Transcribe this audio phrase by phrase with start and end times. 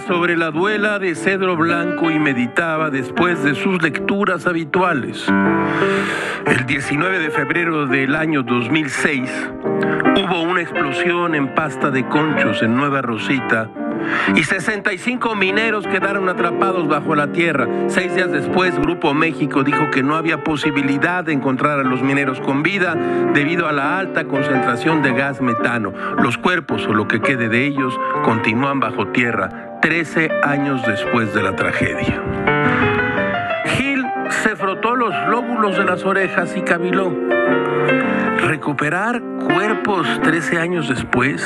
[0.00, 5.26] sobre la duela de cedro blanco y meditaba después de sus lecturas habituales.
[6.46, 9.30] El 19 de febrero del año 2006
[10.16, 13.68] hubo una explosión en pasta de conchos en Nueva Rosita
[14.36, 17.66] y 65 mineros quedaron atrapados bajo la tierra.
[17.88, 22.40] Seis días después, Grupo México dijo que no había posibilidad de encontrar a los mineros
[22.40, 22.94] con vida
[23.34, 25.92] debido a la alta concentración de gas metano.
[26.18, 31.42] Los cuerpos o lo que quede de ellos continúan bajo tierra 13 años después de
[31.42, 32.22] la tragedia.
[33.76, 37.12] Gil se frotó los lóbulos de las orejas y caviló.
[38.46, 41.42] ¿Recuperar cuerpos 13 años después?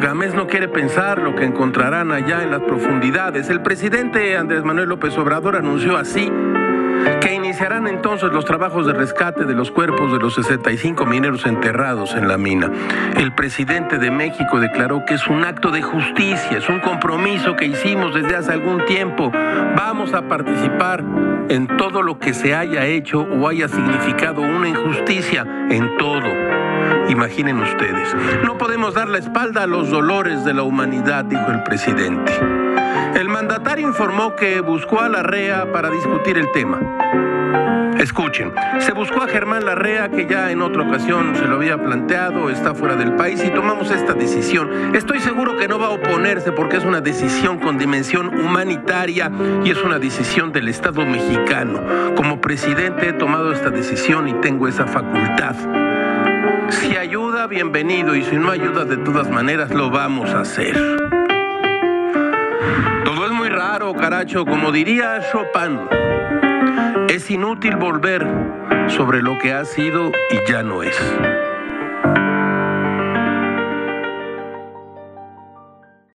[0.00, 3.50] Gamés no quiere pensar lo que encontrarán allá en las profundidades.
[3.50, 6.30] El presidente Andrés Manuel López Obrador anunció así
[7.20, 12.14] que iniciarán entonces los trabajos de rescate de los cuerpos de los 65 mineros enterrados
[12.14, 12.70] en la mina.
[13.16, 17.66] El presidente de México declaró que es un acto de justicia, es un compromiso que
[17.66, 19.32] hicimos desde hace algún tiempo.
[19.32, 21.02] Vamos a participar
[21.48, 26.67] en todo lo que se haya hecho o haya significado una injusticia, en todo.
[27.08, 28.14] Imaginen ustedes,
[28.44, 32.32] no podemos dar la espalda a los dolores de la humanidad, dijo el presidente.
[33.14, 36.78] El mandatario informó que buscó a Larrea para discutir el tema.
[37.98, 42.48] Escuchen, se buscó a Germán Larrea, que ya en otra ocasión se lo había planteado,
[42.48, 44.94] está fuera del país y tomamos esta decisión.
[44.94, 49.32] Estoy seguro que no va a oponerse porque es una decisión con dimensión humanitaria
[49.64, 52.14] y es una decisión del Estado mexicano.
[52.14, 55.56] Como presidente he tomado esta decisión y tengo esa facultad.
[57.46, 60.74] Bienvenido, y si no ayuda, de todas maneras lo vamos a hacer.
[63.04, 65.78] Todo es muy raro, caracho, como diría Chopin.
[67.08, 68.26] Es inútil volver
[68.88, 70.98] sobre lo que ha sido y ya no es.